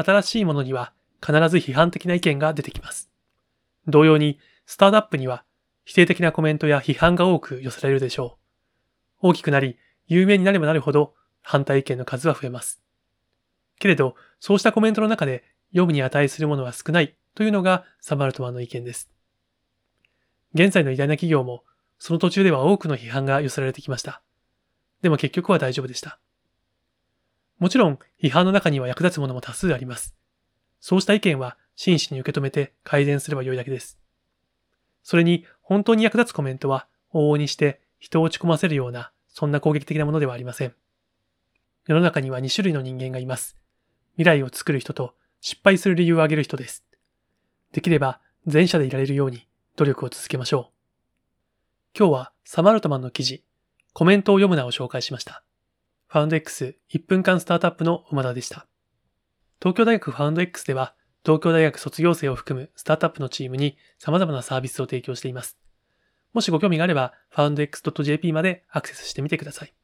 [0.00, 3.10] 新しいものには必ず批判的な意見が出てきます。
[3.86, 5.44] 同様に、スタートアップには
[5.84, 8.38] 否定的なコメントや批判が多く寄せられるでしょ
[9.22, 9.28] う。
[9.28, 12.80] 大きくなり、有名になればなるほど反対意見の数は増えます。
[13.78, 19.10] けれど、そうしたコメントの中で読むに値するものは少ないというのがサマルトマンの意見です。
[20.54, 21.64] 現在の偉大な企業も、
[21.98, 24.22] その途中では多くの批判が寄せられてきました。
[25.02, 26.20] でも結局は大丈夫でした。
[27.58, 30.14] もちろん、批判の中には役立つものも多数あります。
[30.80, 33.98] そうした意見は真摯に受け止めて改善すればよいだけです。
[35.02, 40.74] それに、本当に役立つコメントは、往々にして人を落ち込ませるような、そんな攻撃的なものではありません。
[41.86, 43.56] 世の中には2種類の人間がいます。
[44.16, 46.84] 未来を作る人と失敗する理由を挙げる人です。
[47.72, 49.46] できれば前者でいられるように
[49.76, 51.98] 努力を続けましょう。
[51.98, 53.42] 今日はサマルトマンの記事、
[53.92, 55.42] コメントを読むなを紹介しました。
[56.10, 56.74] ファウンド X1
[57.06, 58.66] 分間スタートアップの馬田でした。
[59.60, 65.58] 東京大学ファウンド X では東京大学卒業生を含むスタートアップのチームに様々なサービスを提供しています。
[66.32, 69.74] もしご興味があれば、foundx.jp までアクセスしてみてください。